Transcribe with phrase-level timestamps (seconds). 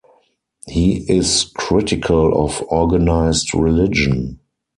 [0.67, 4.39] He is critical of organized religion.